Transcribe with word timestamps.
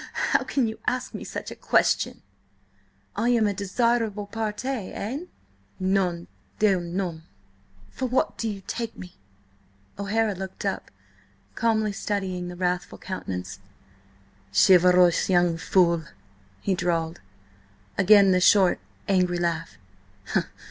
"How 0.31 0.43
can 0.43 0.67
you 0.67 0.79
ask 0.87 1.13
me 1.13 1.23
such 1.23 1.51
a 1.51 1.55
question? 1.55 2.23
I 3.15 3.29
am 3.29 3.45
a 3.45 3.53
desirable 3.53 4.25
parti, 4.25 4.67
hein? 4.91 5.27
Nom 5.79 6.27
d'un 6.57 6.95
nom! 6.97 7.21
For 7.91 8.07
what 8.07 8.35
do 8.39 8.49
you 8.49 8.63
take 8.65 8.97
me?" 8.97 9.13
O'Hara 9.99 10.33
looked 10.33 10.65
up, 10.65 10.89
calmly 11.53 11.91
studying 11.91 12.47
the 12.47 12.55
wrathful 12.55 12.97
countenance. 12.97 13.59
"Chivalrous 14.51 15.29
young 15.29 15.55
fool," 15.57 16.05
he 16.61 16.73
drawled. 16.73 17.21
Again 17.95 18.31
the 18.31 18.41
short, 18.41 18.79
angry 19.07 19.37
laugh. 19.37 19.77